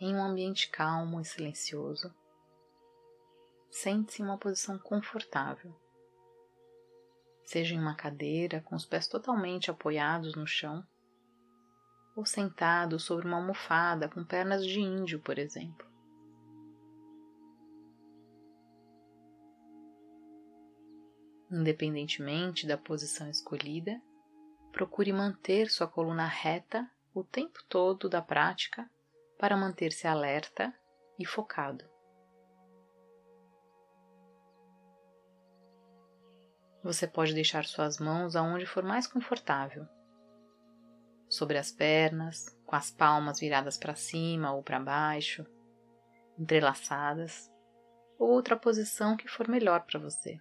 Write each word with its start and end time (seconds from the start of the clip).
em 0.00 0.14
um 0.14 0.22
ambiente 0.22 0.70
calmo 0.70 1.20
e 1.20 1.24
silencioso. 1.24 2.14
Sente-se 3.70 4.22
em 4.22 4.24
uma 4.24 4.38
posição 4.38 4.78
confortável. 4.78 5.74
Seja 7.44 7.74
em 7.74 7.80
uma 7.80 7.94
cadeira 7.94 8.60
com 8.60 8.76
os 8.76 8.84
pés 8.84 9.08
totalmente 9.08 9.70
apoiados 9.70 10.34
no 10.34 10.46
chão, 10.46 10.86
ou 12.14 12.24
sentado 12.24 12.98
sobre 12.98 13.26
uma 13.26 13.36
almofada 13.36 14.08
com 14.08 14.24
pernas 14.24 14.66
de 14.66 14.80
índio, 14.80 15.20
por 15.20 15.38
exemplo. 15.38 15.86
Independentemente 21.50 22.66
da 22.66 22.76
posição 22.76 23.30
escolhida, 23.30 24.00
procure 24.70 25.12
manter 25.12 25.70
sua 25.70 25.88
coluna 25.88 26.26
reta 26.26 26.88
o 27.14 27.24
tempo 27.24 27.58
todo 27.68 28.08
da 28.08 28.20
prática 28.20 28.88
para 29.38 29.56
manter-se 29.56 30.06
alerta 30.06 30.74
e 31.18 31.24
focado. 31.24 31.88
Você 36.82 37.06
pode 37.06 37.34
deixar 37.34 37.64
suas 37.64 37.98
mãos 37.98 38.34
aonde 38.34 38.66
for 38.66 38.82
mais 38.82 39.06
confortável, 39.06 39.86
sobre 41.28 41.58
as 41.58 41.70
pernas, 41.70 42.48
com 42.64 42.74
as 42.74 42.90
palmas 42.90 43.38
viradas 43.38 43.76
para 43.76 43.94
cima 43.94 44.52
ou 44.52 44.62
para 44.62 44.80
baixo, 44.80 45.46
entrelaçadas, 46.38 47.50
ou 48.18 48.30
outra 48.30 48.56
posição 48.56 49.16
que 49.16 49.28
for 49.28 49.48
melhor 49.48 49.84
para 49.84 50.00
você. 50.00 50.40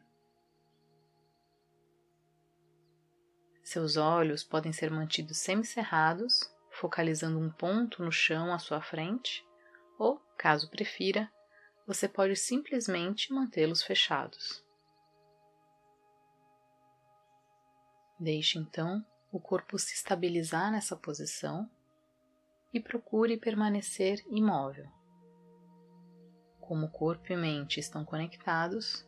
Seus 3.64 3.98
olhos 3.98 4.44
podem 4.44 4.72
ser 4.72 4.90
mantidos 4.90 5.40
semicerrados, 5.40 6.50
focalizando 6.80 7.40
um 7.40 7.50
ponto 7.50 8.04
no 8.04 8.12
chão 8.12 8.54
à 8.54 8.60
sua 8.60 8.80
frente, 8.80 9.44
ou, 9.98 10.20
caso 10.38 10.70
prefira, 10.70 11.32
você 11.88 12.08
pode 12.08 12.36
simplesmente 12.36 13.34
mantê-los 13.34 13.82
fechados. 13.82 14.64
Deixe 18.20 18.60
então 18.60 19.04
o 19.32 19.40
corpo 19.40 19.78
se 19.80 19.94
estabilizar 19.94 20.72
nessa 20.72 20.96
posição 20.96 21.70
e 22.72 22.80
procure 22.80 23.38
permanecer 23.38 24.24
imóvel. 24.30 24.88
Como 26.60 26.92
corpo 26.92 27.32
e 27.32 27.38
mente 27.38 27.80
estão 27.80 28.06
conectados, 28.06 29.08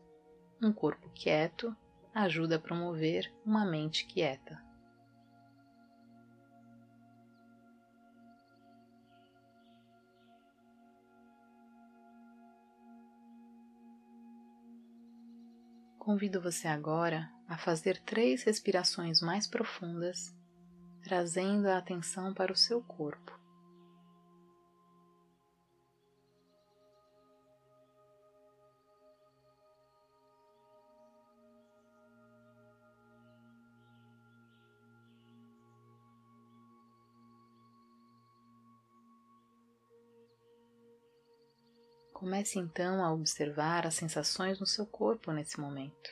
um 0.61 0.73
corpo 0.73 1.09
quieto 1.11 1.75
ajuda 2.13 2.55
a 2.55 2.59
promover 2.59 3.31
uma 3.45 3.65
mente 3.65 4.07
quieta. 4.07 4.68
Convido 16.09 16.41
você 16.41 16.67
agora 16.67 17.29
a 17.47 17.55
fazer 17.55 18.01
três 18.01 18.41
respirações 18.41 19.21
mais 19.21 19.45
profundas, 19.45 20.35
trazendo 21.03 21.67
a 21.67 21.77
atenção 21.77 22.33
para 22.33 22.51
o 22.51 22.55
seu 22.55 22.81
corpo. 22.81 23.39
Comece 42.29 42.59
então 42.59 43.03
a 43.03 43.11
observar 43.11 43.87
as 43.87 43.95
sensações 43.95 44.59
no 44.59 44.65
seu 44.67 44.85
corpo 44.85 45.31
nesse 45.31 45.59
momento. 45.59 46.11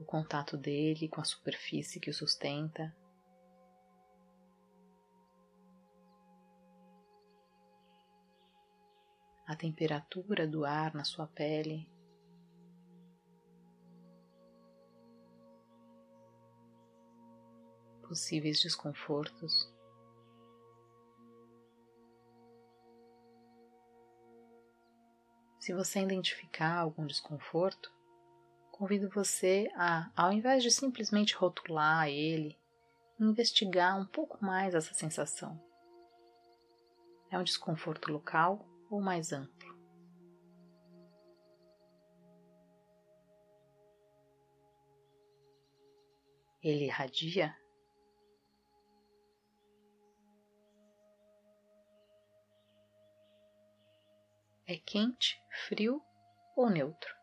O 0.00 0.06
contato 0.06 0.56
dele 0.56 1.06
com 1.06 1.20
a 1.20 1.24
superfície 1.24 2.00
que 2.00 2.08
o 2.08 2.14
sustenta. 2.14 2.96
A 9.46 9.54
temperatura 9.54 10.46
do 10.46 10.64
ar 10.64 10.94
na 10.94 11.04
sua 11.04 11.26
pele. 11.26 11.86
Possíveis 18.00 18.62
desconfortos. 18.62 19.70
Se 25.68 25.74
você 25.74 26.00
identificar 26.00 26.78
algum 26.78 27.04
desconforto, 27.04 27.92
convido 28.70 29.10
você 29.10 29.70
a, 29.76 30.10
ao 30.16 30.32
invés 30.32 30.62
de 30.62 30.70
simplesmente 30.70 31.34
rotular 31.36 32.08
ele, 32.08 32.58
investigar 33.20 34.00
um 34.00 34.06
pouco 34.06 34.42
mais 34.42 34.74
essa 34.74 34.94
sensação. 34.94 35.62
É 37.30 37.38
um 37.38 37.44
desconforto 37.44 38.10
local 38.10 38.66
ou 38.88 39.02
mais 39.02 39.30
amplo? 39.30 39.78
Ele 46.62 46.86
irradia 46.86 47.54
É 54.70 54.76
quente, 54.76 55.42
frio 55.66 56.02
ou 56.54 56.68
neutro? 56.68 57.16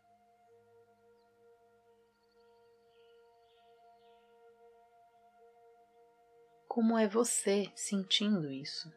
Como 6.67 6.97
é 6.97 7.07
você 7.07 7.71
sentindo 7.75 8.51
isso? 8.51 8.91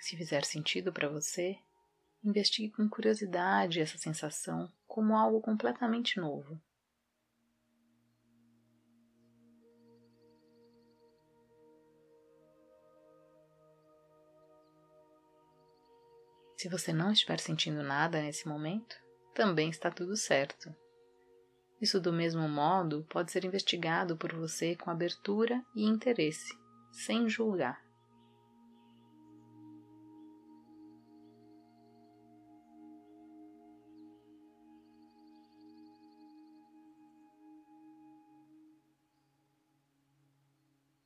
Se 0.00 0.16
fizer 0.16 0.44
sentido 0.44 0.92
para 0.92 1.08
você, 1.08 1.56
investigue 2.24 2.72
com 2.72 2.88
curiosidade 2.88 3.80
essa 3.80 3.96
sensação 3.96 4.68
como 4.88 5.16
algo 5.16 5.40
completamente 5.40 6.18
novo. 6.18 6.60
Se 16.66 16.70
você 16.70 16.92
não 16.92 17.12
estiver 17.12 17.38
sentindo 17.38 17.80
nada 17.80 18.20
nesse 18.20 18.48
momento, 18.48 18.96
também 19.32 19.70
está 19.70 19.88
tudo 19.88 20.16
certo. 20.16 20.74
Isso, 21.80 22.00
do 22.00 22.12
mesmo 22.12 22.48
modo, 22.48 23.06
pode 23.08 23.30
ser 23.30 23.44
investigado 23.44 24.16
por 24.16 24.34
você 24.34 24.74
com 24.74 24.90
abertura 24.90 25.64
e 25.76 25.84
interesse, 25.84 26.52
sem 26.90 27.28
julgar. 27.28 27.80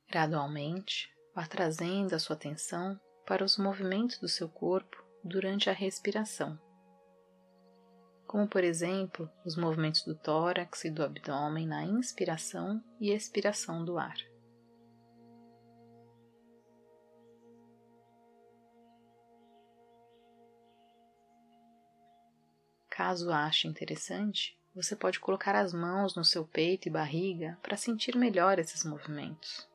Gradualmente, 0.09 1.07
vá 1.35 1.45
trazendo 1.45 2.15
a 2.15 2.19
sua 2.19 2.35
atenção 2.35 2.99
para 3.27 3.45
os 3.45 3.59
movimentos 3.59 4.17
do 4.17 4.27
seu 4.27 4.49
corpo 4.49 5.00
durante 5.23 5.69
a 5.69 5.73
respiração, 5.73 6.59
como 8.25 8.47
por 8.47 8.63
exemplo 8.63 9.29
os 9.45 9.55
movimentos 9.55 10.03
do 10.03 10.15
tórax 10.15 10.85
e 10.85 10.89
do 10.89 11.03
abdômen 11.03 11.67
na 11.67 11.83
inspiração 11.83 12.83
e 12.99 13.11
expiração 13.11 13.83
do 13.83 13.97
ar. 13.97 14.17
Caso 22.89 23.31
ache 23.31 23.67
interessante, 23.67 24.57
você 24.75 24.95
pode 24.95 25.19
colocar 25.19 25.55
as 25.55 25.73
mãos 25.73 26.15
no 26.15 26.23
seu 26.23 26.45
peito 26.45 26.87
e 26.87 26.91
barriga 26.91 27.57
para 27.61 27.75
sentir 27.75 28.15
melhor 28.15 28.59
esses 28.59 28.85
movimentos. 28.85 29.70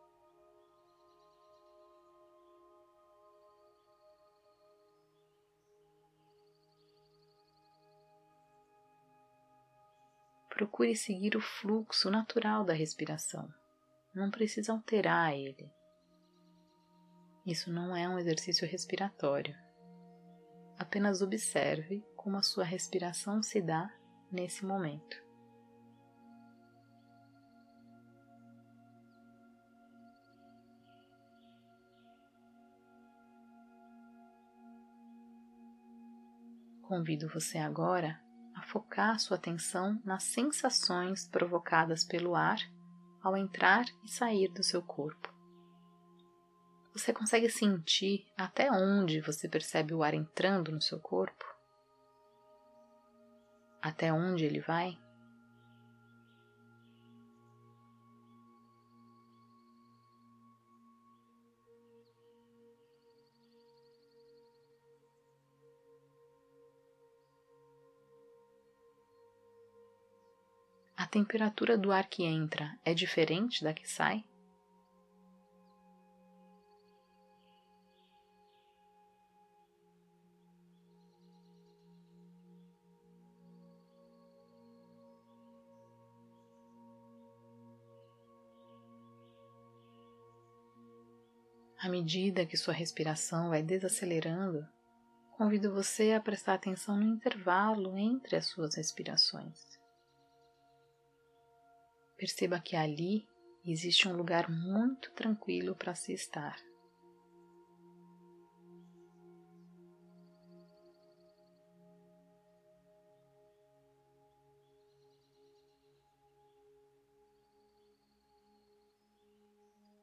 Procure 10.56 10.96
seguir 10.96 11.36
o 11.36 11.40
fluxo 11.40 12.10
natural 12.10 12.64
da 12.64 12.72
respiração. 12.72 13.46
Não 14.14 14.30
precisa 14.30 14.72
alterar 14.72 15.34
ele. 15.34 15.70
Isso 17.44 17.70
não 17.70 17.94
é 17.94 18.08
um 18.08 18.18
exercício 18.18 18.66
respiratório. 18.66 19.54
Apenas 20.78 21.20
observe 21.20 22.02
como 22.16 22.38
a 22.38 22.42
sua 22.42 22.64
respiração 22.64 23.42
se 23.42 23.60
dá 23.60 23.94
nesse 24.32 24.64
momento. 24.64 25.22
Convido 36.80 37.28
você 37.28 37.58
agora 37.58 38.25
a 38.56 38.62
focar 38.62 39.20
sua 39.20 39.36
atenção 39.36 40.00
nas 40.02 40.24
sensações 40.24 41.28
provocadas 41.28 42.02
pelo 42.02 42.34
ar 42.34 42.58
ao 43.22 43.36
entrar 43.36 43.84
e 44.02 44.08
sair 44.08 44.48
do 44.48 44.62
seu 44.62 44.82
corpo. 44.82 45.32
Você 46.94 47.12
consegue 47.12 47.50
sentir 47.50 48.26
até 48.36 48.70
onde 48.72 49.20
você 49.20 49.46
percebe 49.46 49.92
o 49.92 50.02
ar 50.02 50.14
entrando 50.14 50.72
no 50.72 50.80
seu 50.80 50.98
corpo? 50.98 51.44
Até 53.82 54.10
onde 54.10 54.46
ele 54.46 54.60
vai? 54.60 54.98
A 71.06 71.08
temperatura 71.08 71.78
do 71.78 71.92
ar 71.92 72.08
que 72.08 72.24
entra 72.24 72.76
é 72.84 72.92
diferente 72.92 73.62
da 73.62 73.72
que 73.72 73.88
sai? 73.88 74.24
À 91.78 91.88
medida 91.88 92.44
que 92.44 92.56
sua 92.56 92.74
respiração 92.74 93.50
vai 93.50 93.62
desacelerando, 93.62 94.66
convido 95.36 95.72
você 95.72 96.14
a 96.14 96.20
prestar 96.20 96.54
atenção 96.54 96.96
no 96.96 97.04
intervalo 97.04 97.96
entre 97.96 98.34
as 98.34 98.46
suas 98.46 98.74
respirações. 98.74 99.85
Perceba 102.16 102.60
que 102.60 102.74
ali 102.74 103.28
existe 103.64 104.08
um 104.08 104.16
lugar 104.16 104.48
muito 104.50 105.10
tranquilo 105.12 105.74
para 105.74 105.94
se 105.94 106.12
estar. 106.12 106.56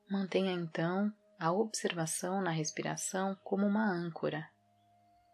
Mantenha 0.10 0.52
então 0.52 1.12
a 1.40 1.52
observação 1.52 2.40
na 2.40 2.52
respiração 2.52 3.36
como 3.44 3.66
uma 3.66 3.92
âncora, 3.92 4.48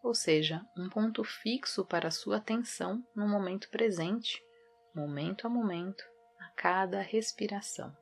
ou 0.02 0.16
seja, 0.16 0.66
um 0.78 0.90
ponto 0.90 1.22
fixo 1.26 1.86
para 1.86 2.08
a 2.08 2.12
sua 2.12 2.38
atenção 2.38 3.06
no 3.14 3.28
momento 3.28 3.70
presente, 3.70 4.42
momento 4.96 5.46
a 5.46 5.50
momento, 5.50 6.02
cada 6.60 7.00
respiração. 7.00 7.96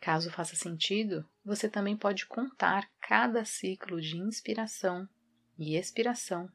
Caso 0.00 0.32
faça 0.32 0.56
sentido, 0.56 1.24
você 1.44 1.68
também 1.68 1.96
pode 1.96 2.26
contar 2.26 2.90
cada 3.00 3.44
ciclo 3.44 4.00
de 4.00 4.16
inspiração 4.16 5.08
e 5.56 5.76
expiração, 5.76 6.50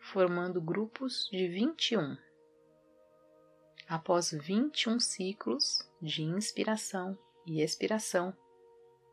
formando 0.00 0.62
grupos 0.62 1.28
de 1.30 1.46
21 1.48 2.23
após 3.88 4.30
21 4.30 4.98
ciclos 4.98 5.78
de 6.00 6.22
inspiração 6.22 7.18
e 7.46 7.62
expiração, 7.62 8.36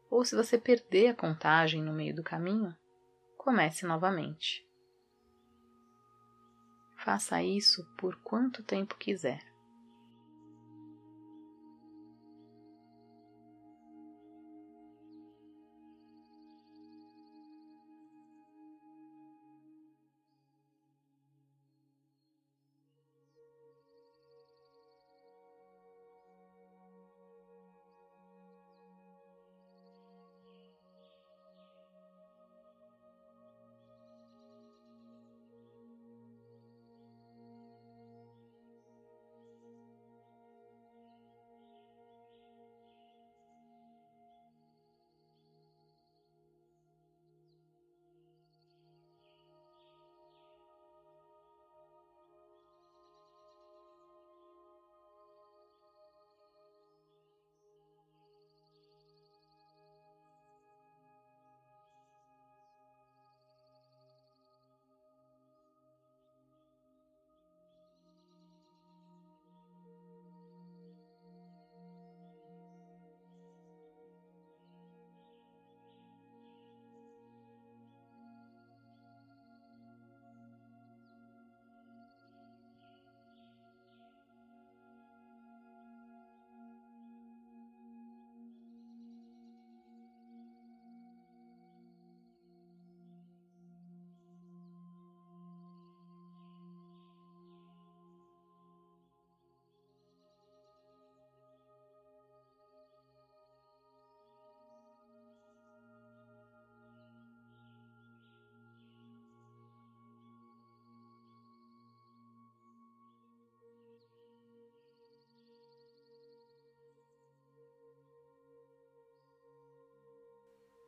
ou 0.10 0.26
se 0.26 0.36
você 0.36 0.58
perder 0.58 1.08
a 1.10 1.16
contagem 1.16 1.82
no 1.82 1.94
meio 1.94 2.16
do 2.16 2.24
caminho, 2.24 2.76
comece 3.38 3.86
novamente. 3.86 4.68
Faça 6.98 7.42
isso 7.42 7.84
por 7.98 8.16
quanto 8.18 8.64
tempo 8.64 8.96
quiser. 8.98 9.51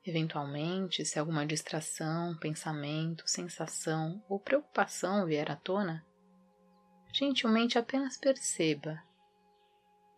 Eventualmente, 0.06 1.06
se 1.06 1.18
alguma 1.18 1.46
distração, 1.46 2.38
pensamento, 2.38 3.24
sensação 3.26 4.22
ou 4.28 4.38
preocupação 4.38 5.26
vier 5.26 5.50
à 5.50 5.56
tona, 5.56 6.06
gentilmente 7.14 7.78
apenas 7.78 8.18
perceba 8.18 9.02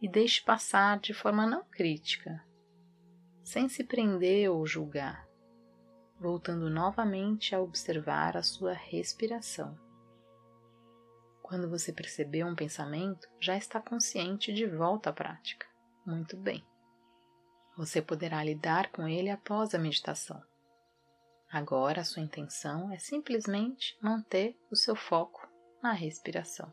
e 0.01 0.09
deixe 0.09 0.41
passar 0.41 0.99
de 0.99 1.13
forma 1.13 1.45
não 1.45 1.63
crítica, 1.65 2.43
sem 3.43 3.69
se 3.69 3.83
prender 3.83 4.49
ou 4.49 4.65
julgar, 4.65 5.27
voltando 6.19 6.67
novamente 6.67 7.53
a 7.53 7.61
observar 7.61 8.35
a 8.35 8.41
sua 8.41 8.73
respiração. 8.73 9.77
Quando 11.43 11.69
você 11.69 11.93
perceber 11.93 12.43
um 12.43 12.55
pensamento, 12.55 13.27
já 13.39 13.55
está 13.55 13.79
consciente 13.79 14.51
de 14.51 14.65
volta 14.65 15.11
à 15.11 15.13
prática. 15.13 15.67
Muito 16.03 16.35
bem. 16.35 16.65
Você 17.77 18.01
poderá 18.01 18.43
lidar 18.43 18.91
com 18.91 19.07
ele 19.07 19.29
após 19.29 19.73
a 19.73 19.77
meditação. 19.77 20.41
Agora, 21.51 22.01
a 22.01 22.05
sua 22.05 22.23
intenção 22.23 22.91
é 22.91 22.97
simplesmente 22.97 23.97
manter 24.01 24.57
o 24.71 24.75
seu 24.75 24.95
foco 24.95 25.47
na 25.81 25.91
respiração. 25.91 26.71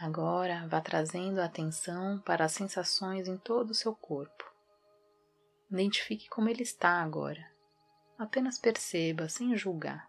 Agora 0.00 0.66
vá 0.66 0.80
trazendo 0.80 1.40
a 1.40 1.44
atenção 1.44 2.18
para 2.20 2.46
as 2.46 2.52
sensações 2.52 3.28
em 3.28 3.36
todo 3.36 3.72
o 3.72 3.74
seu 3.74 3.94
corpo. 3.94 4.50
Identifique 5.70 6.26
como 6.30 6.48
ele 6.48 6.62
está 6.62 7.02
agora. 7.02 7.46
Apenas 8.18 8.58
perceba 8.58 9.28
sem 9.28 9.54
julgar. 9.54 10.08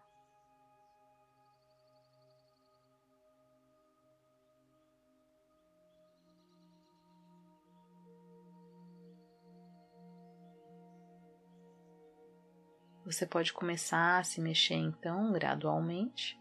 Você 13.04 13.26
pode 13.26 13.52
começar 13.52 14.20
a 14.20 14.24
se 14.24 14.40
mexer 14.40 14.76
então 14.76 15.30
gradualmente, 15.32 16.40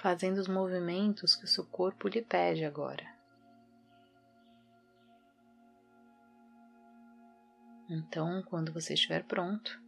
fazendo 0.00 0.38
os 0.38 0.48
movimentos 0.48 1.36
que 1.36 1.44
o 1.44 1.48
seu 1.48 1.64
corpo 1.64 2.08
lhe 2.08 2.22
pede 2.22 2.64
agora. 2.64 3.06
Então, 7.88 8.42
quando 8.44 8.72
você 8.72 8.94
estiver 8.94 9.24
pronto, 9.24 9.78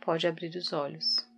pode 0.00 0.26
abrir 0.26 0.54
os 0.56 0.72
olhos. 0.72 1.28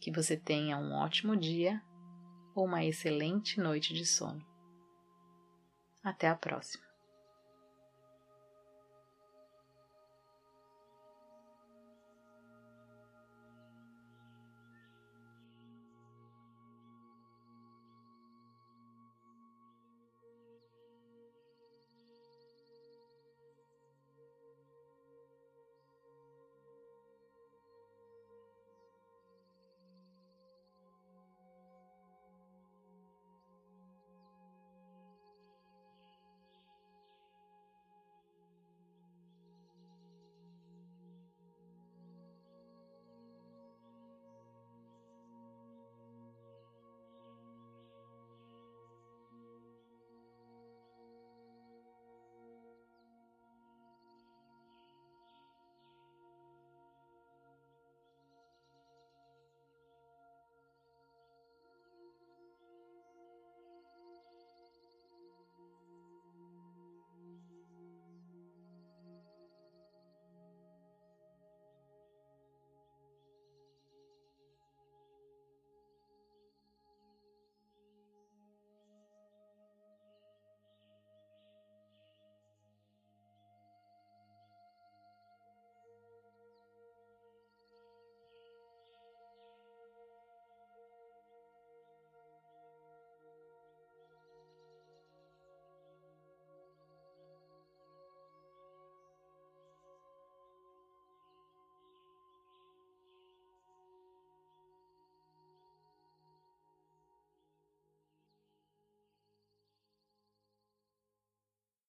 Que 0.00 0.10
você 0.10 0.36
tenha 0.36 0.78
um 0.78 0.94
ótimo 0.94 1.36
dia 1.36 1.82
ou 2.54 2.64
uma 2.64 2.84
excelente 2.84 3.60
noite 3.60 3.92
de 3.92 4.06
sono. 4.06 4.44
Até 6.02 6.28
a 6.28 6.34
próxima! 6.34 6.91